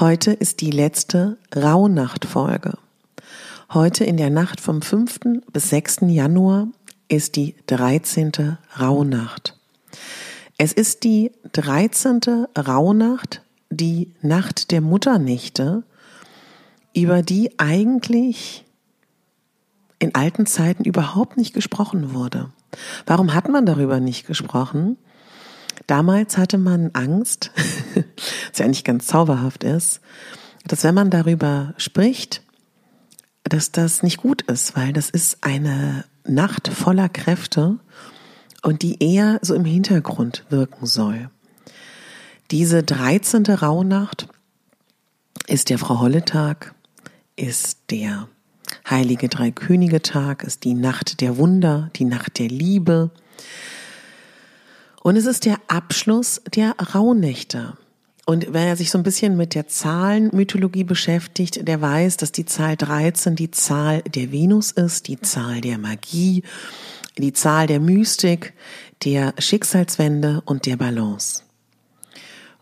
Heute 0.00 0.32
ist 0.32 0.60
die 0.60 0.70
letzte 0.70 1.38
Rauhnacht-Folge. 1.56 2.78
Heute 3.72 4.04
in 4.04 4.16
der 4.16 4.30
Nacht 4.30 4.60
vom 4.60 4.80
5. 4.80 5.20
bis 5.52 5.70
6. 5.70 5.98
Januar 6.02 6.68
ist 7.08 7.36
die 7.36 7.56
13. 7.66 8.58
Rauhnacht. 8.78 9.58
Es 10.56 10.72
ist 10.72 11.04
die 11.04 11.32
13. 11.52 12.20
Rauhnacht, 12.56 13.42
die 13.70 14.12
Nacht 14.22 14.70
der 14.70 14.80
Mutternächte, 14.80 15.82
über 16.94 17.22
die 17.22 17.58
eigentlich 17.58 18.64
in 19.98 20.14
alten 20.14 20.46
Zeiten 20.46 20.84
überhaupt 20.84 21.36
nicht 21.36 21.54
gesprochen 21.54 22.14
wurde. 22.14 22.50
Warum 23.06 23.34
hat 23.34 23.48
man 23.48 23.66
darüber 23.66 24.00
nicht 24.00 24.26
gesprochen? 24.26 24.96
Damals 25.88 26.36
hatte 26.36 26.58
man 26.58 26.90
Angst, 26.92 27.50
was 27.94 28.58
ja 28.58 28.66
eigentlich 28.66 28.84
ganz 28.84 29.06
zauberhaft 29.06 29.64
ist, 29.64 30.00
dass 30.66 30.84
wenn 30.84 30.94
man 30.94 31.10
darüber 31.10 31.74
spricht, 31.78 32.42
dass 33.42 33.72
das 33.72 34.02
nicht 34.02 34.18
gut 34.18 34.42
ist, 34.42 34.76
weil 34.76 34.92
das 34.92 35.08
ist 35.08 35.38
eine 35.40 36.04
Nacht 36.24 36.68
voller 36.68 37.08
Kräfte 37.08 37.78
und 38.62 38.82
die 38.82 39.02
eher 39.02 39.38
so 39.40 39.54
im 39.54 39.64
Hintergrund 39.64 40.44
wirken 40.50 40.84
soll. 40.84 41.30
Diese 42.50 42.82
13. 42.82 43.46
Rauhnacht 43.46 44.28
ist 45.46 45.70
der 45.70 45.78
Frau 45.78 46.00
Holle 46.00 46.22
Tag, 46.22 46.74
ist 47.34 47.78
der 47.90 48.28
Heilige 48.88 49.30
Drei 49.30 49.52
Könige 49.52 50.02
Tag, 50.02 50.44
ist 50.44 50.64
die 50.64 50.74
Nacht 50.74 51.22
der 51.22 51.38
Wunder, 51.38 51.88
die 51.96 52.04
Nacht 52.04 52.38
der 52.38 52.48
Liebe, 52.48 53.10
und 55.02 55.16
es 55.16 55.26
ist 55.26 55.44
der 55.44 55.58
Abschluss 55.68 56.42
der 56.54 56.74
Rauhnächte. 56.94 57.76
Und 58.26 58.48
wer 58.50 58.76
sich 58.76 58.90
so 58.90 58.98
ein 58.98 59.04
bisschen 59.04 59.38
mit 59.38 59.54
der 59.54 59.68
Zahlenmythologie 59.68 60.84
beschäftigt, 60.84 61.66
der 61.66 61.80
weiß, 61.80 62.18
dass 62.18 62.30
die 62.30 62.44
Zahl 62.44 62.76
13 62.76 63.36
die 63.36 63.50
Zahl 63.50 64.02
der 64.02 64.30
Venus 64.32 64.70
ist, 64.70 65.08
die 65.08 65.18
Zahl 65.18 65.62
der 65.62 65.78
Magie, 65.78 66.42
die 67.16 67.32
Zahl 67.32 67.66
der 67.66 67.80
Mystik, 67.80 68.52
der 69.02 69.32
Schicksalswende 69.38 70.42
und 70.44 70.66
der 70.66 70.76
Balance. 70.76 71.42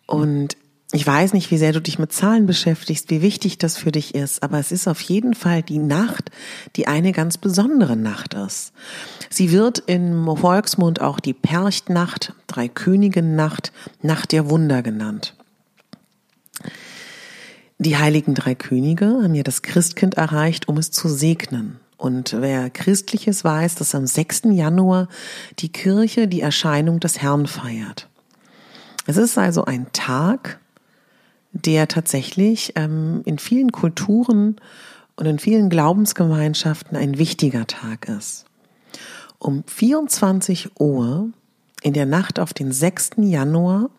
Und 0.06 0.56
ich 0.92 1.04
weiß 1.04 1.32
nicht, 1.32 1.50
wie 1.50 1.58
sehr 1.58 1.72
du 1.72 1.80
dich 1.80 1.98
mit 1.98 2.12
Zahlen 2.12 2.46
beschäftigst, 2.46 3.10
wie 3.10 3.20
wichtig 3.20 3.58
das 3.58 3.76
für 3.76 3.90
dich 3.90 4.14
ist, 4.14 4.42
aber 4.42 4.58
es 4.60 4.70
ist 4.70 4.86
auf 4.86 5.00
jeden 5.00 5.34
Fall 5.34 5.62
die 5.62 5.78
Nacht, 5.78 6.30
die 6.76 6.86
eine 6.86 7.10
ganz 7.12 7.38
besondere 7.38 7.96
Nacht 7.96 8.34
ist. 8.34 8.72
Sie 9.28 9.50
wird 9.50 9.82
im 9.86 10.24
Volksmund 10.36 11.00
auch 11.00 11.18
die 11.18 11.34
Perchtnacht, 11.34 12.34
Dreikönigen-Nacht, 12.46 13.72
Nacht 14.00 14.30
der 14.30 14.48
Wunder 14.48 14.82
genannt. 14.82 15.34
Die 17.78 17.96
heiligen 17.96 18.34
drei 18.34 18.54
Könige 18.54 19.06
haben 19.06 19.34
ja 19.34 19.42
das 19.42 19.62
Christkind 19.62 20.14
erreicht, 20.14 20.68
um 20.68 20.78
es 20.78 20.92
zu 20.92 21.08
segnen. 21.08 21.80
Und 21.98 22.36
wer 22.38 22.70
Christliches 22.70 23.42
weiß, 23.42 23.74
dass 23.74 23.94
am 23.94 24.06
6. 24.06 24.42
Januar 24.52 25.08
die 25.58 25.70
Kirche 25.70 26.28
die 26.28 26.42
Erscheinung 26.42 27.00
des 27.00 27.20
Herrn 27.20 27.46
feiert. 27.46 28.08
Es 29.06 29.16
ist 29.16 29.36
also 29.36 29.64
ein 29.64 29.86
Tag, 29.92 30.58
der 31.64 31.88
tatsächlich 31.88 32.72
ähm, 32.76 33.22
in 33.24 33.38
vielen 33.38 33.72
Kulturen 33.72 34.56
und 35.16 35.26
in 35.26 35.38
vielen 35.38 35.70
Glaubensgemeinschaften 35.70 36.96
ein 36.96 37.18
wichtiger 37.18 37.66
Tag 37.66 38.08
ist. 38.08 38.44
Um 39.38 39.64
24 39.66 40.80
Uhr 40.80 41.30
in 41.82 41.92
der 41.92 42.06
Nacht 42.06 42.38
auf 42.38 42.54
den 42.54 42.72
6. 42.72 43.10
Januar 43.18 43.90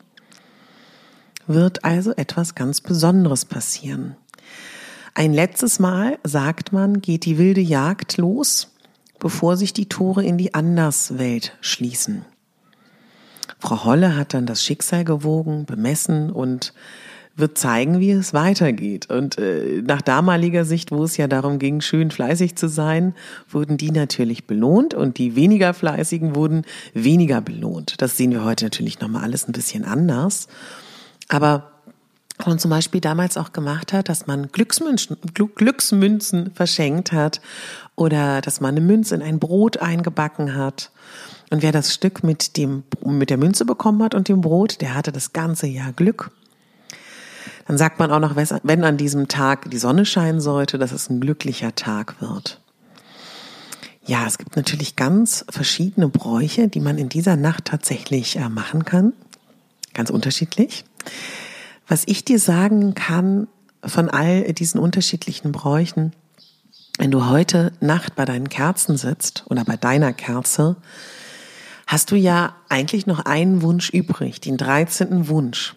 wird 1.48 1.86
also 1.86 2.12
etwas 2.16 2.56
ganz 2.56 2.82
Besonderes 2.82 3.46
passieren. 3.46 4.16
Ein 5.14 5.34
letztes 5.34 5.80
Mal, 5.80 6.20
sagt 6.24 6.74
man, 6.74 7.02
geht 7.02 7.26
die 7.26 7.38
wilde 7.38 7.62
Jagd 7.62 8.18
los, 8.18 8.72
bevor 9.20 9.58
sich 9.58 9.74
die 9.74 9.90
Tore 9.90 10.24
in 10.24 10.38
die 10.38 10.54
Anderswelt 10.54 11.58
schließen. 11.62 12.26
Frau 13.60 13.84
Holle 13.86 14.16
hat 14.16 14.34
dann 14.34 14.46
das 14.46 14.64
Schicksal 14.64 15.04
gewogen, 15.04 15.66
bemessen 15.66 16.30
und 16.30 16.74
wird 17.38 17.58
zeigen, 17.58 18.00
wie 18.00 18.12
es 18.12 18.34
weitergeht. 18.34 19.10
Und 19.10 19.38
äh, 19.38 19.84
nach 19.86 20.02
damaliger 20.02 20.66
Sicht, 20.66 20.92
wo 20.92 21.04
es 21.04 21.18
ja 21.18 21.28
darum 21.28 21.60
ging, 21.60 21.82
schön 21.82 22.12
fleißig 22.12 22.56
zu 22.56 22.68
sein, 22.68 23.14
wurden 23.50 23.78
die 23.78 23.92
natürlich 23.92 24.46
belohnt 24.46 24.94
und 24.94 25.20
die 25.20 25.36
weniger 25.36 25.74
fleißigen 25.74 26.36
wurden 26.36 26.66
weniger 26.94 27.40
belohnt. 27.42 28.02
Das 28.02 28.18
sehen 28.18 28.32
wir 28.32 28.44
heute 28.44 28.66
natürlich 28.66 29.00
nochmal 29.00 29.24
alles 29.24 29.48
ein 29.48 29.52
bisschen 29.54 29.86
anders. 29.86 30.48
Aber 31.30 31.72
man 32.46 32.60
zum 32.60 32.70
Beispiel 32.70 33.02
damals 33.02 33.38
auch 33.38 33.52
gemacht 33.52 33.94
hat, 33.94 34.10
dass 34.10 34.28
man 34.28 34.52
Glücksmünzen, 34.52 35.18
Glücksmünzen 35.34 36.52
verschenkt 36.54 37.12
hat 37.12 37.42
oder 37.96 38.42
dass 38.42 38.62
man 38.62 38.76
eine 38.76 38.86
Münze 38.86 39.16
in 39.16 39.22
ein 39.22 39.40
Brot 39.40 39.78
eingebacken 39.78 40.56
hat. 40.56 40.92
Und 41.50 41.64
wer 41.64 41.72
das 41.72 41.94
Stück 41.94 42.24
mit 42.24 42.58
dem, 42.58 42.84
mit 43.04 43.30
der 43.30 43.38
Münze 43.38 43.66
bekommen 43.66 44.04
hat 44.04 44.14
und 44.14 44.28
dem 44.28 44.42
Brot, 44.42 44.82
der 44.82 44.96
hatte 44.96 45.12
das 45.12 45.34
ganze 45.34 45.68
Jahr 45.68 45.94
Glück. 45.94 46.32
Dann 47.68 47.78
sagt 47.78 48.00
man 48.00 48.12
auch 48.12 48.20
noch, 48.20 48.36
wenn 48.36 48.84
an 48.84 48.98
diesem 48.98 49.28
Tag 49.28 49.70
die 49.70 49.78
Sonne 49.78 50.06
scheinen 50.06 50.40
sollte, 50.40 50.78
dass 50.78 50.92
es 50.92 51.10
ein 51.10 51.20
glücklicher 51.20 51.76
Tag 51.76 52.22
wird. 52.22 52.62
Ja, 54.06 54.26
es 54.26 54.38
gibt 54.38 54.56
natürlich 54.56 54.96
ganz 54.96 55.46
verschiedene 55.50 56.08
Bräuche, 56.08 56.70
die 56.70 56.80
man 56.80 56.98
in 56.98 57.10
dieser 57.10 57.36
Nacht 57.36 57.66
tatsächlich 57.66 58.38
äh, 58.38 58.48
machen 58.48 58.86
kann. 58.86 59.12
Ganz 59.94 60.10
unterschiedlich. 60.10 60.86
Was 61.90 62.04
ich 62.06 62.24
dir 62.24 62.40
sagen 62.40 62.94
kann 62.94 63.48
von 63.84 64.10
all 64.10 64.54
diesen 64.54 64.80
unterschiedlichen 64.80 65.52
Bräuchen, 65.52 66.14
wenn 66.98 67.12
du 67.12 67.28
heute 67.28 67.74
Nacht 67.82 68.16
bei 68.16 68.24
deinen 68.24 68.48
Kerzen 68.48 68.96
sitzt 68.96 69.44
oder 69.50 69.66
bei 69.66 69.76
deiner 69.76 70.14
Kerze, 70.14 70.78
hast 71.86 72.12
du 72.12 72.16
ja 72.16 72.56
eigentlich 72.70 73.08
noch 73.08 73.20
einen 73.20 73.62
Wunsch 73.62 73.90
übrig, 73.90 74.40
den 74.40 74.56
13. 74.56 75.28
Wunsch. 75.28 75.77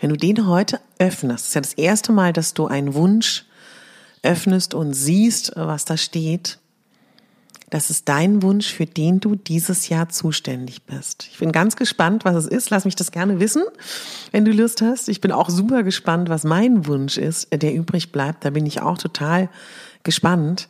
Wenn 0.00 0.10
du 0.10 0.16
den 0.16 0.46
heute 0.46 0.80
öffnest, 0.98 1.48
ist 1.48 1.54
ja 1.54 1.60
das 1.60 1.74
erste 1.74 2.10
Mal, 2.10 2.32
dass 2.32 2.54
du 2.54 2.66
einen 2.66 2.94
Wunsch 2.94 3.44
öffnest 4.22 4.74
und 4.74 4.94
siehst, 4.94 5.52
was 5.56 5.84
da 5.84 5.96
steht. 5.96 6.58
Das 7.68 7.88
ist 7.88 8.08
dein 8.08 8.42
Wunsch, 8.42 8.72
für 8.72 8.86
den 8.86 9.20
du 9.20 9.36
dieses 9.36 9.88
Jahr 9.88 10.08
zuständig 10.08 10.82
bist. 10.82 11.28
Ich 11.30 11.38
bin 11.38 11.52
ganz 11.52 11.76
gespannt, 11.76 12.24
was 12.24 12.34
es 12.34 12.46
ist. 12.46 12.70
Lass 12.70 12.84
mich 12.84 12.96
das 12.96 13.12
gerne 13.12 13.38
wissen, 13.38 13.62
wenn 14.32 14.44
du 14.44 14.50
Lust 14.50 14.82
hast. 14.82 15.08
Ich 15.08 15.20
bin 15.20 15.30
auch 15.30 15.48
super 15.48 15.84
gespannt, 15.84 16.28
was 16.28 16.42
mein 16.42 16.86
Wunsch 16.86 17.16
ist, 17.16 17.48
der 17.52 17.72
übrig 17.72 18.10
bleibt. 18.10 18.44
Da 18.44 18.50
bin 18.50 18.66
ich 18.66 18.82
auch 18.82 18.98
total 18.98 19.48
gespannt. 20.02 20.68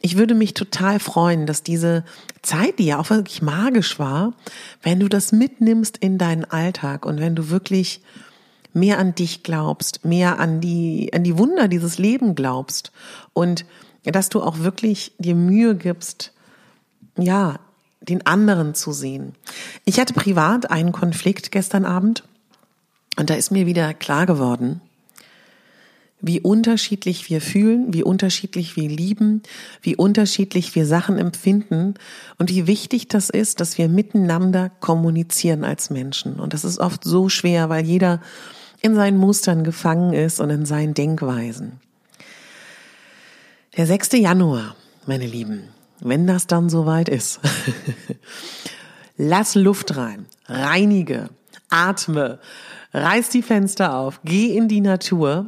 ich 0.00 0.16
würde 0.16 0.34
mich 0.34 0.54
total 0.54 0.98
freuen, 0.98 1.46
dass 1.46 1.62
diese 1.62 2.04
Zeit, 2.42 2.78
die 2.78 2.86
ja 2.86 2.98
auch 2.98 3.10
wirklich 3.10 3.40
magisch 3.40 3.98
war, 3.98 4.34
wenn 4.82 5.00
du 5.00 5.08
das 5.08 5.32
mitnimmst 5.32 5.96
in 5.98 6.18
deinen 6.18 6.44
Alltag 6.44 7.06
und 7.06 7.20
wenn 7.20 7.34
du 7.34 7.48
wirklich 7.48 8.02
mehr 8.74 8.98
an 8.98 9.14
dich 9.14 9.42
glaubst, 9.42 10.04
mehr 10.04 10.38
an 10.38 10.60
die, 10.60 11.10
an 11.14 11.24
die 11.24 11.38
Wunder 11.38 11.68
dieses 11.68 11.98
Leben 11.98 12.34
glaubst 12.34 12.92
und 13.32 13.64
dass 14.04 14.28
du 14.28 14.42
auch 14.42 14.58
wirklich 14.58 15.12
dir 15.18 15.34
Mühe 15.34 15.74
gibst, 15.74 16.32
ja, 17.16 17.58
den 18.00 18.26
anderen 18.26 18.74
zu 18.74 18.92
sehen. 18.92 19.34
Ich 19.84 19.98
hatte 19.98 20.12
privat 20.12 20.70
einen 20.70 20.92
Konflikt 20.92 21.50
gestern 21.50 21.86
Abend 21.86 22.24
und 23.16 23.30
da 23.30 23.34
ist 23.34 23.50
mir 23.50 23.66
wieder 23.66 23.94
klar 23.94 24.26
geworden, 24.26 24.80
wie 26.20 26.40
unterschiedlich 26.40 27.28
wir 27.28 27.40
fühlen, 27.40 27.92
wie 27.92 28.02
unterschiedlich 28.02 28.76
wir 28.76 28.88
lieben, 28.88 29.42
wie 29.82 29.94
unterschiedlich 29.94 30.74
wir 30.74 30.86
Sachen 30.86 31.18
empfinden 31.18 31.94
und 32.38 32.50
wie 32.50 32.66
wichtig 32.66 33.08
das 33.08 33.30
ist, 33.30 33.60
dass 33.60 33.76
wir 33.76 33.88
miteinander 33.88 34.70
kommunizieren 34.80 35.64
als 35.64 35.90
Menschen. 35.90 36.40
Und 36.40 36.54
das 36.54 36.64
ist 36.64 36.78
oft 36.78 37.04
so 37.04 37.28
schwer, 37.28 37.68
weil 37.68 37.84
jeder 37.84 38.20
in 38.84 38.94
seinen 38.94 39.16
Mustern 39.16 39.64
gefangen 39.64 40.12
ist 40.12 40.40
und 40.40 40.50
in 40.50 40.66
seinen 40.66 40.92
Denkweisen. 40.92 41.80
Der 43.78 43.86
6. 43.86 44.12
Januar, 44.12 44.76
meine 45.06 45.26
Lieben, 45.26 45.70
wenn 46.00 46.26
das 46.26 46.46
dann 46.46 46.68
soweit 46.68 47.08
ist. 47.08 47.40
Lass 49.16 49.54
Luft 49.54 49.96
rein, 49.96 50.26
reinige, 50.48 51.30
atme, 51.70 52.40
reiß 52.92 53.30
die 53.30 53.40
Fenster 53.40 53.96
auf, 53.96 54.20
geh 54.22 54.54
in 54.54 54.68
die 54.68 54.82
Natur. 54.82 55.46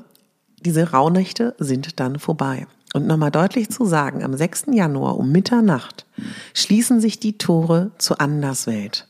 Diese 0.61 0.93
Rauhnächte 0.93 1.55
sind 1.59 2.01
dann 2.01 2.19
vorbei. 2.19 2.67
Und 2.95 3.07
nochmal 3.07 3.33
deutlich 3.33 3.69
zu 3.69 3.85
sagen, 3.85 4.25
am 4.25 4.35
6. 4.35 4.69
Januar 4.73 5.19
um 5.19 5.31
Mitternacht 5.31 6.07
schließen 6.55 7.03
sich 7.03 7.21
die 7.21 7.37
Tore 7.37 7.91
zur 7.99 8.19
Anderswelt. 8.19 9.07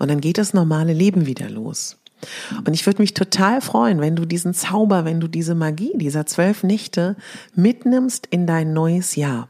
Und 0.00 0.10
dann 0.10 0.20
geht 0.20 0.38
das 0.38 0.54
normale 0.54 0.92
Leben 0.92 1.26
wieder 1.26 1.48
los. 1.48 1.99
Und 2.66 2.74
ich 2.74 2.86
würde 2.86 3.00
mich 3.00 3.14
total 3.14 3.60
freuen, 3.60 4.00
wenn 4.00 4.16
du 4.16 4.24
diesen 4.24 4.54
Zauber, 4.54 5.04
wenn 5.04 5.20
du 5.20 5.28
diese 5.28 5.54
Magie 5.54 5.92
dieser 5.96 6.26
zwölf 6.26 6.62
Nächte 6.62 7.16
mitnimmst 7.54 8.26
in 8.26 8.46
dein 8.46 8.72
neues 8.72 9.16
Jahr. 9.16 9.48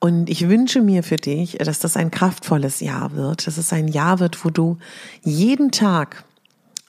Und 0.00 0.30
ich 0.30 0.48
wünsche 0.48 0.80
mir 0.80 1.02
für 1.02 1.16
dich, 1.16 1.58
dass 1.58 1.80
das 1.80 1.96
ein 1.96 2.10
kraftvolles 2.10 2.80
Jahr 2.80 3.14
wird, 3.14 3.46
dass 3.46 3.56
es 3.56 3.72
ein 3.72 3.88
Jahr 3.88 4.20
wird, 4.20 4.44
wo 4.44 4.50
du 4.50 4.78
jeden 5.22 5.72
Tag 5.72 6.24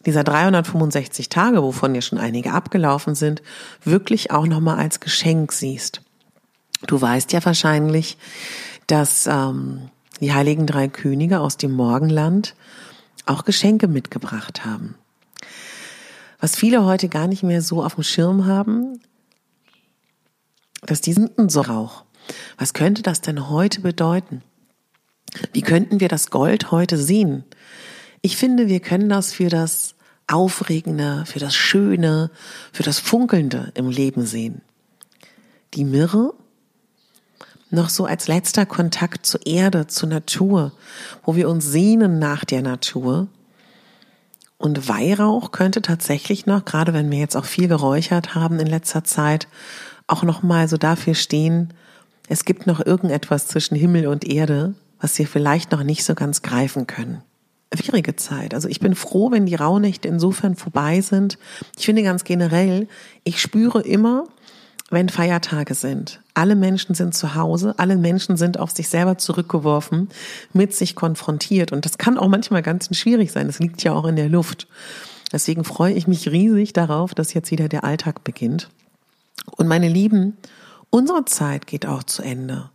dieser 0.05 0.23
365 0.23 1.27
Tage, 1.29 1.61
wovon 1.63 1.95
ja 1.95 2.01
schon 2.01 2.19
einige 2.19 2.53
abgelaufen 2.53 3.15
sind, 3.15 3.41
wirklich 3.83 4.31
auch 4.31 4.45
nochmal 4.45 4.77
als 4.77 4.99
Geschenk 4.99 5.51
siehst. 5.51 6.01
Du 6.87 7.01
weißt 7.01 7.33
ja 7.33 7.43
wahrscheinlich, 7.43 8.17
dass 8.87 9.27
ähm, 9.27 9.89
die 10.21 10.33
heiligen 10.33 10.65
drei 10.65 10.87
Könige 10.87 11.39
aus 11.39 11.57
dem 11.57 11.71
Morgenland 11.71 12.55
auch 13.25 13.45
Geschenke 13.45 13.87
mitgebracht 13.87 14.65
haben. 14.65 14.95
Was 16.39 16.55
viele 16.55 16.85
heute 16.85 17.09
gar 17.09 17.27
nicht 17.27 17.43
mehr 17.43 17.61
so 17.61 17.83
auf 17.83 17.95
dem 17.95 18.03
Schirm 18.03 18.45
haben, 18.45 18.99
dass 20.81 21.01
diesen 21.01 21.29
so 21.49 21.61
Rauch 21.61 22.03
was 22.57 22.73
könnte 22.73 23.01
das 23.01 23.21
denn 23.21 23.49
heute 23.49 23.81
bedeuten? 23.81 24.41
Wie 25.53 25.61
könnten 25.61 25.99
wir 25.99 26.07
das 26.07 26.31
Gold 26.31 26.71
heute 26.71 26.97
sehen? 26.97 27.43
Ich 28.21 28.37
finde, 28.37 28.67
wir 28.67 28.79
können 28.79 29.09
das 29.09 29.33
für 29.33 29.49
das 29.49 29.95
Aufregende, 30.27 31.23
für 31.25 31.39
das 31.39 31.55
Schöne, 31.55 32.31
für 32.71 32.83
das 32.83 32.99
Funkelnde 32.99 33.71
im 33.75 33.89
Leben 33.89 34.25
sehen. 34.25 34.61
Die 35.73 35.85
Mirre 35.85 36.33
noch 37.71 37.89
so 37.89 38.05
als 38.05 38.27
letzter 38.27 38.65
Kontakt 38.65 39.25
zur 39.25 39.45
Erde, 39.45 39.87
zur 39.87 40.09
Natur, 40.09 40.71
wo 41.23 41.35
wir 41.35 41.49
uns 41.49 41.65
sehnen 41.65 42.19
nach 42.19 42.45
der 42.45 42.61
Natur. 42.61 43.27
Und 44.57 44.89
Weihrauch 44.89 45.51
könnte 45.51 45.81
tatsächlich 45.81 46.45
noch, 46.45 46.65
gerade 46.65 46.93
wenn 46.93 47.09
wir 47.11 47.19
jetzt 47.19 47.37
auch 47.37 47.45
viel 47.45 47.67
geräuchert 47.67 48.35
haben 48.35 48.59
in 48.59 48.67
letzter 48.67 49.03
Zeit, 49.03 49.47
auch 50.07 50.23
noch 50.23 50.43
mal 50.43 50.67
so 50.67 50.77
dafür 50.77 51.15
stehen, 51.15 51.73
es 52.27 52.45
gibt 52.45 52.67
noch 52.67 52.85
irgendetwas 52.85 53.47
zwischen 53.47 53.75
Himmel 53.75 54.07
und 54.07 54.25
Erde, 54.27 54.75
was 54.99 55.17
wir 55.17 55.27
vielleicht 55.27 55.71
noch 55.71 55.83
nicht 55.83 56.03
so 56.03 56.13
ganz 56.13 56.41
greifen 56.41 56.87
können. 56.87 57.23
Schwierige 57.73 58.15
Zeit. 58.15 58.53
Also 58.53 58.67
ich 58.67 58.79
bin 58.79 58.95
froh, 58.95 59.31
wenn 59.31 59.45
die 59.45 59.55
Rauhnächte 59.55 60.07
insofern 60.07 60.55
vorbei 60.55 61.01
sind. 61.01 61.37
Ich 61.77 61.85
finde 61.85 62.03
ganz 62.03 62.23
generell, 62.23 62.87
ich 63.23 63.39
spüre 63.39 63.81
immer, 63.81 64.25
wenn 64.89 65.07
Feiertage 65.09 65.75
sind. 65.75 66.19
Alle 66.39 66.55
Menschen 66.55 66.95
sind 66.95 67.13
zu 67.13 67.35
Hause, 67.35 67.75
alle 67.77 67.97
Menschen 67.97 68.37
sind 68.37 68.59
auf 68.59 68.71
sich 68.71 68.87
selber 68.87 69.17
zurückgeworfen, 69.17 70.09
mit 70.53 70.73
sich 70.73 70.95
konfrontiert. 70.95 71.71
Und 71.71 71.85
das 71.85 71.97
kann 71.97 72.17
auch 72.17 72.29
manchmal 72.29 72.61
ganz 72.61 72.95
schwierig 72.95 73.31
sein. 73.31 73.47
Das 73.47 73.59
liegt 73.59 73.83
ja 73.83 73.93
auch 73.93 74.05
in 74.05 74.15
der 74.15 74.29
Luft. 74.29 74.67
Deswegen 75.31 75.63
freue 75.63 75.93
ich 75.93 76.07
mich 76.07 76.31
riesig 76.31 76.73
darauf, 76.73 77.13
dass 77.13 77.33
jetzt 77.33 77.51
wieder 77.51 77.67
der 77.67 77.83
Alltag 77.83 78.23
beginnt. 78.23 78.69
Und 79.57 79.67
meine 79.67 79.89
Lieben, 79.89 80.37
Unsere 80.89 81.25
Zeit 81.25 81.67
geht 81.67 81.85
auch 81.85 82.03
zu 82.03 82.23
Ende. 82.23 82.69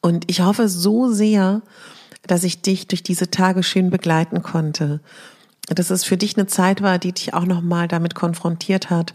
Und 0.00 0.30
ich 0.30 0.42
hoffe 0.42 0.68
so 0.68 1.10
sehr, 1.10 1.62
dass 2.26 2.44
ich 2.44 2.60
dich 2.60 2.86
durch 2.86 3.02
diese 3.02 3.30
Tage 3.30 3.62
schön 3.62 3.90
begleiten 3.90 4.42
konnte. 4.42 5.00
Dass 5.68 5.90
es 5.90 6.04
für 6.04 6.18
dich 6.18 6.36
eine 6.36 6.46
Zeit 6.46 6.82
war, 6.82 6.98
die 6.98 7.12
dich 7.12 7.32
auch 7.32 7.46
nochmal 7.46 7.88
damit 7.88 8.14
konfrontiert 8.14 8.90
hat. 8.90 9.14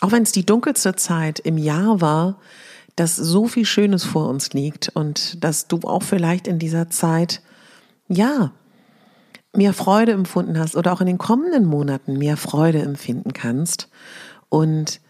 Auch 0.00 0.10
wenn 0.10 0.24
es 0.24 0.32
die 0.32 0.46
dunkelste 0.46 0.96
Zeit 0.96 1.38
im 1.38 1.58
Jahr 1.58 2.00
war, 2.00 2.36
dass 3.00 3.16
so 3.16 3.46
viel 3.46 3.64
Schönes 3.64 4.04
vor 4.04 4.28
uns 4.28 4.52
liegt 4.52 4.90
und 4.94 5.42
dass 5.44 5.68
du 5.68 5.80
auch 5.84 6.02
vielleicht 6.02 6.46
in 6.46 6.58
dieser 6.58 6.90
Zeit, 6.90 7.42
ja, 8.08 8.52
mehr 9.54 9.72
Freude 9.72 10.12
empfunden 10.12 10.58
hast 10.58 10.76
oder 10.76 10.92
auch 10.92 11.00
in 11.00 11.06
den 11.06 11.18
kommenden 11.18 11.64
Monaten 11.64 12.18
mehr 12.18 12.36
Freude 12.36 12.80
empfinden 12.80 13.32
kannst. 13.32 13.88
Und 14.48 15.00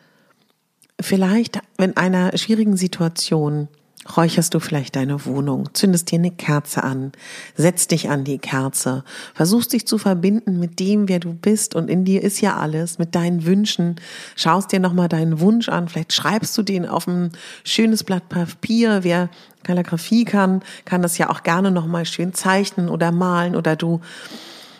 Vielleicht, 1.00 1.61
in 1.79 1.96
einer 1.96 2.37
schwierigen 2.37 2.76
Situation, 2.76 3.69
räucherst 4.16 4.55
du 4.55 4.60
vielleicht 4.60 4.96
deine 4.96 5.25
Wohnung, 5.26 5.70
zündest 5.75 6.10
dir 6.10 6.19
eine 6.19 6.31
Kerze 6.31 6.82
an, 6.82 7.12
setzt 7.55 7.90
dich 7.90 8.10
an 8.10 8.25
die 8.25 8.38
Kerze, 8.38 9.05
versuchst 9.34 9.72
dich 9.72 9.87
zu 9.87 9.99
verbinden 9.99 10.59
mit 10.59 10.80
dem, 10.80 11.09
wer 11.09 11.18
du 11.18 11.35
bist 11.35 11.75
und 11.75 11.88
in 11.88 12.04
dir 12.04 12.23
ist 12.23 12.40
ja 12.40 12.56
alles, 12.56 12.99
mit 12.99 13.14
deinen 13.14 13.44
Wünschen, 13.44 13.97
schaust 14.37 14.73
dir 14.73 14.80
nochmal 14.80 15.09
deinen 15.09 15.40
Wunsch 15.40 15.68
an, 15.68 15.88
vielleicht 15.88 16.12
schreibst 16.12 16.56
du 16.56 16.62
den 16.62 16.87
auf 16.87 17.06
ein 17.06 17.33
schönes 17.64 18.04
Blatt 18.04 18.28
Papier, 18.28 19.00
wer 19.02 19.28
Kalligrafie 19.62 20.25
kann, 20.25 20.62
kann 20.85 21.02
das 21.02 21.18
ja 21.18 21.30
auch 21.30 21.42
gerne 21.42 21.71
nochmal 21.71 22.06
schön 22.06 22.33
zeichnen 22.33 22.88
oder 22.88 23.12
malen 23.12 23.56
oder 23.56 23.76
du 23.76 24.00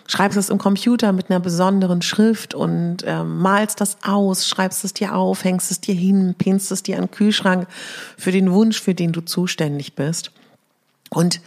schreibst 0.09 0.39
es 0.39 0.49
im 0.49 0.59
Computer 0.59 1.13
mit 1.13 1.31
einer 1.31 1.39
besonderen 1.39 2.03
Schrift 2.03 2.55
und 2.55 3.03
äh, 3.05 3.23
malst 3.23 3.81
das 3.81 3.99
aus, 4.03 4.49
schreibst 4.49 4.85
es 4.85 4.95
dir 4.95 5.15
auf, 5.15 5.45
hängst 5.45 5.71
es 5.71 5.81
dir 5.81 5.95
hin, 5.95 6.35
pinst 6.37 6.73
es 6.73 6.83
dir 6.83 6.97
an 6.97 7.05
den 7.05 7.11
Kühlschrank 7.11 7.69
für 8.17 8.33
den 8.33 8.51
Wunsch, 8.51 8.81
für 8.81 8.95
den 8.95 9.13
du 9.13 9.21
zuständig 9.21 9.95
bist. 9.95 10.33
Und 11.11 11.41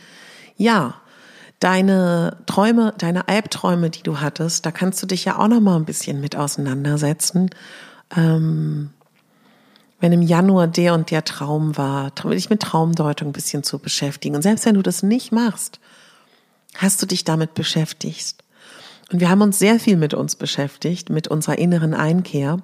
ja, 0.58 0.94
deine 1.60 2.38
Träume, 2.46 2.94
deine 2.98 3.28
Albträume, 3.28 3.90
die 3.90 4.04
du 4.04 4.20
hattest, 4.20 4.66
da 4.66 4.72
kannst 4.72 5.02
du 5.02 5.08
dich 5.08 5.26
ja 5.26 5.40
auch 5.40 5.48
noch 5.48 5.60
mal 5.60 5.76
ein 5.76 5.86
bisschen 5.86 6.22
mit 6.22 6.36
auseinandersetzen. 6.36 7.50
Ähm, 8.16 8.92
wenn 10.00 10.12
im 10.12 10.22
Januar 10.22 10.68
der 10.68 10.94
und 10.94 11.12
der 11.12 11.24
Traum 11.24 11.78
war, 11.78 12.12
dich 12.12 12.50
mit 12.50 12.62
Traumdeutung 12.62 13.30
ein 13.30 13.34
bisschen 13.34 13.64
zu 13.64 13.80
beschäftigen. 13.80 14.36
Und 14.36 14.42
selbst 14.42 14.66
wenn 14.66 14.76
du 14.76 14.82
das 14.82 15.04
nicht 15.04 15.32
machst, 15.32 15.80
hast 16.76 17.02
du 17.02 17.06
dich 17.06 17.24
damit 17.24 17.54
beschäftigt. 17.54 18.44
Und 19.12 19.20
wir 19.20 19.30
haben 19.30 19.42
uns 19.42 19.60
sehr 19.60 19.80
viel 19.80 19.98
mit 19.98 20.14
uns 20.14 20.38
beschäftigt, 20.38 21.10
mit 21.10 21.28
unserer 21.28 21.58
inneren 21.58 21.94
Einkehr. 21.94 22.60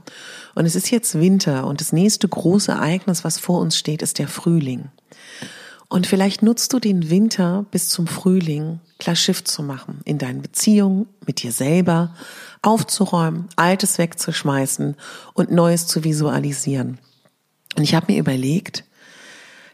Und 0.56 0.66
es 0.66 0.76
ist 0.76 0.90
jetzt 0.90 1.20
Winter 1.20 1.68
und 1.68 1.82
das 1.82 1.92
nächste 1.92 2.28
große 2.28 2.72
Ereignis, 2.72 3.26
was 3.26 3.38
vor 3.38 3.60
uns 3.60 3.78
steht, 3.78 4.02
ist 4.02 4.18
der 4.18 4.30
Frühling. 4.30 4.86
Und 5.90 6.08
vielleicht 6.08 6.44
nutzt 6.44 6.72
du 6.72 6.80
den 6.80 7.10
Winter 7.10 7.66
bis 7.72 7.90
zum 7.90 8.08
Frühling, 8.08 8.80
klar 8.98 9.16
Schiff 9.16 9.44
zu 9.44 9.62
machen, 9.62 10.00
in 10.06 10.18
deinen 10.18 10.42
Beziehungen, 10.42 11.08
mit 11.26 11.44
dir 11.44 11.52
selber, 11.52 12.14
aufzuräumen, 12.62 13.50
Altes 13.58 13.98
wegzuschmeißen 13.98 14.96
und 15.34 15.52
Neues 15.52 15.88
zu 15.88 16.04
visualisieren. 16.04 16.98
Und 17.76 17.84
ich 17.84 17.94
habe 17.94 18.12
mir 18.12 18.20
überlegt, 18.20 18.86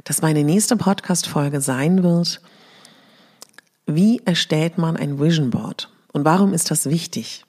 dass 0.04 0.22
meine 0.22 0.44
nächste 0.44 0.76
Podcast-Folge 0.76 1.62
sein 1.62 2.04
wird, 2.04 2.42
wie 3.86 4.22
erstellt 4.26 4.78
man 4.78 4.98
ein 4.98 5.20
Vision 5.20 5.50
Board? 5.50 5.93
Und 6.14 6.24
warum 6.24 6.54
ist 6.54 6.72
das 6.72 6.86
wichtig? 6.86 7.44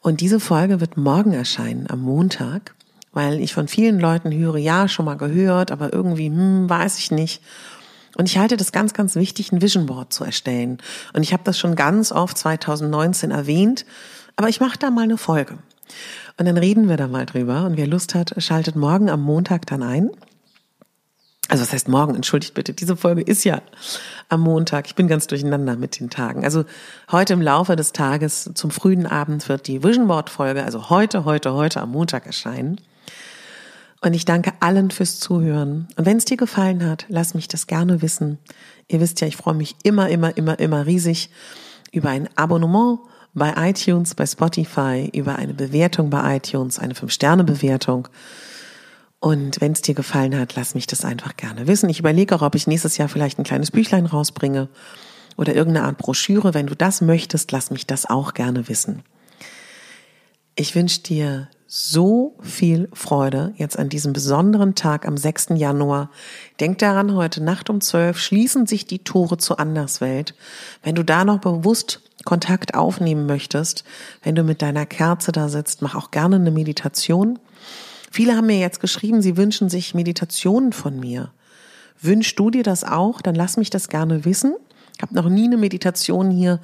Und 0.00 0.22
diese 0.22 0.40
Folge 0.40 0.80
wird 0.80 0.96
morgen 0.96 1.32
erscheinen, 1.32 1.90
am 1.90 2.00
Montag, 2.00 2.74
weil 3.12 3.40
ich 3.40 3.52
von 3.52 3.68
vielen 3.68 4.00
Leuten 4.00 4.32
höre, 4.32 4.56
ja, 4.56 4.88
schon 4.88 5.04
mal 5.04 5.16
gehört, 5.16 5.70
aber 5.70 5.92
irgendwie, 5.92 6.28
hm, 6.28 6.70
weiß 6.70 6.98
ich 6.98 7.10
nicht. 7.10 7.42
Und 8.16 8.28
ich 8.28 8.38
halte 8.38 8.56
das 8.56 8.72
ganz, 8.72 8.94
ganz 8.94 9.14
wichtig, 9.16 9.52
ein 9.52 9.60
Vision 9.60 9.86
Board 9.86 10.12
zu 10.12 10.24
erstellen. 10.24 10.78
Und 11.12 11.22
ich 11.22 11.32
habe 11.32 11.42
das 11.44 11.58
schon 11.58 11.76
ganz 11.76 12.12
oft 12.12 12.38
2019 12.38 13.30
erwähnt, 13.30 13.84
aber 14.36 14.48
ich 14.48 14.60
mache 14.60 14.78
da 14.78 14.90
mal 14.90 15.02
eine 15.02 15.18
Folge. 15.18 15.58
Und 16.38 16.46
dann 16.46 16.56
reden 16.56 16.88
wir 16.88 16.96
da 16.96 17.08
mal 17.08 17.26
drüber. 17.26 17.64
Und 17.64 17.76
wer 17.76 17.86
Lust 17.86 18.14
hat, 18.14 18.34
schaltet 18.38 18.76
morgen 18.76 19.10
am 19.10 19.22
Montag 19.22 19.66
dann 19.66 19.82
ein. 19.82 20.10
Also 21.50 21.64
das 21.64 21.72
heißt 21.72 21.88
morgen, 21.88 22.14
entschuldigt 22.14 22.54
bitte, 22.54 22.72
diese 22.72 22.96
Folge 22.96 23.22
ist 23.22 23.42
ja 23.42 23.60
am 24.28 24.42
Montag. 24.42 24.86
Ich 24.86 24.94
bin 24.94 25.08
ganz 25.08 25.26
durcheinander 25.26 25.74
mit 25.74 25.98
den 25.98 26.08
Tagen. 26.08 26.44
Also 26.44 26.64
heute 27.10 27.32
im 27.32 27.42
Laufe 27.42 27.74
des 27.74 27.90
Tages 27.90 28.48
zum 28.54 28.70
frühen 28.70 29.04
Abend 29.04 29.48
wird 29.48 29.66
die 29.66 29.82
Vision 29.82 30.06
Board 30.06 30.30
Folge, 30.30 30.62
also 30.62 30.90
heute, 30.90 31.24
heute, 31.24 31.52
heute 31.52 31.80
am 31.80 31.90
Montag 31.90 32.26
erscheinen. 32.26 32.80
Und 34.00 34.14
ich 34.14 34.24
danke 34.24 34.52
allen 34.60 34.92
fürs 34.92 35.18
Zuhören. 35.18 35.88
Und 35.96 36.06
wenn 36.06 36.18
es 36.18 36.24
dir 36.24 36.36
gefallen 36.36 36.88
hat, 36.88 37.04
lass 37.08 37.34
mich 37.34 37.48
das 37.48 37.66
gerne 37.66 38.00
wissen. 38.00 38.38
Ihr 38.86 39.00
wisst 39.00 39.20
ja, 39.20 39.26
ich 39.26 39.36
freue 39.36 39.54
mich 39.54 39.74
immer, 39.82 40.08
immer, 40.08 40.36
immer, 40.36 40.56
immer 40.60 40.86
riesig 40.86 41.30
über 41.90 42.10
ein 42.10 42.28
Abonnement 42.36 43.00
bei 43.34 43.52
iTunes, 43.56 44.14
bei 44.14 44.24
Spotify, 44.24 45.10
über 45.12 45.34
eine 45.34 45.54
Bewertung 45.54 46.10
bei 46.10 46.36
iTunes, 46.36 46.78
eine 46.78 46.94
5-Sterne-Bewertung. 46.94 48.06
Und 49.20 49.60
wenn 49.60 49.72
es 49.72 49.82
dir 49.82 49.94
gefallen 49.94 50.38
hat, 50.38 50.56
lass 50.56 50.74
mich 50.74 50.86
das 50.86 51.04
einfach 51.04 51.36
gerne 51.36 51.66
wissen. 51.66 51.90
Ich 51.90 52.00
überlege 52.00 52.34
auch, 52.34 52.42
ob 52.42 52.54
ich 52.54 52.66
nächstes 52.66 52.96
Jahr 52.96 53.08
vielleicht 53.08 53.38
ein 53.38 53.44
kleines 53.44 53.70
Büchlein 53.70 54.06
rausbringe 54.06 54.68
oder 55.36 55.54
irgendeine 55.54 55.86
Art 55.86 55.98
Broschüre. 55.98 56.54
Wenn 56.54 56.66
du 56.66 56.74
das 56.74 57.02
möchtest, 57.02 57.52
lass 57.52 57.70
mich 57.70 57.86
das 57.86 58.06
auch 58.06 58.32
gerne 58.32 58.66
wissen. 58.68 59.02
Ich 60.56 60.74
wünsche 60.74 61.02
dir 61.02 61.48
so 61.66 62.36
viel 62.40 62.88
Freude 62.92 63.52
jetzt 63.56 63.78
an 63.78 63.90
diesem 63.90 64.12
besonderen 64.12 64.74
Tag 64.74 65.06
am 65.06 65.16
6. 65.16 65.50
Januar. 65.50 66.10
Denk 66.58 66.78
daran, 66.78 67.14
heute 67.14 67.42
Nacht 67.42 67.70
um 67.70 67.80
12 67.80 68.18
schließen 68.18 68.66
sich 68.66 68.86
die 68.86 69.04
Tore 69.04 69.36
zur 69.36 69.60
Anderswelt. 69.60 70.34
Wenn 70.82 70.96
du 70.96 71.04
da 71.04 71.24
noch 71.24 71.38
bewusst 71.40 72.00
Kontakt 72.24 72.74
aufnehmen 72.74 73.26
möchtest, 73.26 73.84
wenn 74.22 74.34
du 74.34 74.42
mit 74.42 74.62
deiner 74.62 74.84
Kerze 74.84 75.30
da 75.30 75.48
sitzt, 75.48 75.80
mach 75.80 75.94
auch 75.94 76.10
gerne 76.10 76.36
eine 76.36 76.50
Meditation. 76.50 77.38
Viele 78.10 78.36
haben 78.36 78.48
mir 78.48 78.58
jetzt 78.58 78.80
geschrieben, 78.80 79.22
sie 79.22 79.36
wünschen 79.36 79.68
sich 79.68 79.94
Meditationen 79.94 80.72
von 80.72 80.98
mir. 80.98 81.30
Wünschst 82.02 82.38
du 82.38 82.50
dir 82.50 82.64
das 82.64 82.82
auch? 82.82 83.22
Dann 83.22 83.34
lass 83.34 83.56
mich 83.56 83.70
das 83.70 83.88
gerne 83.88 84.24
wissen. 84.24 84.56
Ich 84.96 85.02
habe 85.02 85.14
noch 85.14 85.28
nie 85.28 85.44
eine 85.44 85.56
Meditation 85.56 86.30
hier 86.30 86.60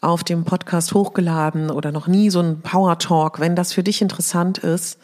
auf 0.00 0.22
dem 0.22 0.44
Podcast 0.44 0.94
hochgeladen 0.94 1.70
oder 1.70 1.90
noch 1.90 2.06
nie 2.06 2.30
so 2.30 2.40
ein 2.40 2.60
Power 2.60 2.98
Talk. 2.98 3.40
Wenn 3.40 3.56
das 3.56 3.72
für 3.72 3.82
dich 3.82 4.00
interessant 4.00 4.58
ist, 4.58 4.98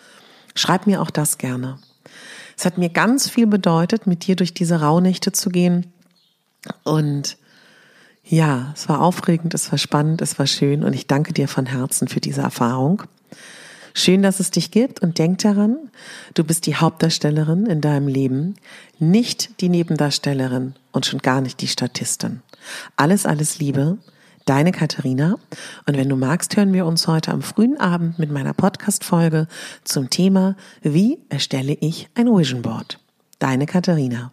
schreib 0.55 0.87
mir 0.87 1.03
auch 1.03 1.11
das 1.11 1.39
gerne. 1.39 1.79
Es 2.57 2.65
hat 2.65 2.79
mir 2.79 2.89
ganz 2.89 3.29
viel 3.29 3.49
bedeutet, 3.49 4.07
mit 4.07 4.27
dir 4.27 4.37
durch 4.37 4.55
diese 4.55 4.81
Rauhnächte 4.81 5.33
zu 5.33 5.51
gehen. 5.51 5.93
Und 6.85 7.37
ja, 8.23 8.73
es 8.75 8.89
war 8.89 9.03
aufregend, 9.03 9.55
es 9.55 9.71
war 9.73 9.79
spannend, 9.79 10.23
es 10.23 10.39
war 10.39 10.47
schön 10.47 10.85
und 10.85 10.93
ich 10.93 11.07
danke 11.07 11.33
dir 11.33 11.49
von 11.49 11.67
Herzen 11.67 12.07
für 12.07 12.21
diese 12.21 12.43
Erfahrung. 12.43 13.03
Schön, 13.97 14.23
dass 14.23 14.41
es 14.41 14.51
dich 14.51 14.73
gibt 14.73 15.01
und 15.01 15.19
denk 15.19 15.39
daran, 15.39 15.77
du 16.35 16.43
bist 16.43 16.67
die 16.67 16.75
Hauptdarstellerin 16.75 17.67
in 17.67 17.81
deinem 17.81 18.09
Leben, 18.09 18.57
nicht 18.99 19.61
die 19.61 19.69
Nebendarstellerin 19.69 20.75
und 20.91 21.07
schon 21.07 21.21
gar 21.21 21.41
nicht 21.41 21.61
die 21.61 21.69
Statistin. 21.69 22.43
Alles, 22.97 23.25
alles 23.25 23.61
Liebe, 23.61 23.99
deine 24.47 24.73
Katharina. 24.73 25.37
Und 25.87 25.97
wenn 25.97 26.09
du 26.09 26.17
magst, 26.17 26.57
hören 26.57 26.73
wir 26.73 26.87
uns 26.87 27.07
heute 27.07 27.31
am 27.31 27.43
frühen 27.43 27.79
Abend 27.79 28.19
mit 28.19 28.33
meiner 28.33 28.53
Podcast-Folge 28.53 29.47
zum 29.85 30.11
Thema, 30.11 30.57
wie 30.83 31.19
erstelle 31.29 31.75
ich 31.75 32.09
ein 32.17 32.27
Vision 32.27 32.63
Board? 32.63 32.99
Deine 33.39 33.67
Katharina. 33.67 34.33